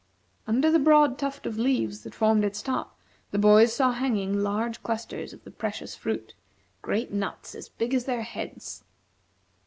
Under 0.47 0.71
the 0.71 0.79
broad 0.79 1.19
tuft 1.19 1.45
of 1.45 1.59
leaves 1.59 2.01
that 2.01 2.15
formed 2.15 2.43
its 2.43 2.63
top, 2.63 2.97
the 3.29 3.37
boys 3.37 3.75
saw 3.75 3.91
hanging 3.91 4.39
large 4.41 4.81
clusters 4.81 5.31
of 5.31 5.43
the 5.43 5.51
precious 5.51 5.95
fruit; 5.95 6.33
great 6.81 7.13
nuts 7.13 7.53
as 7.53 7.69
big 7.69 7.93
as 7.93 8.05
their 8.05 8.23
heads. 8.23 8.83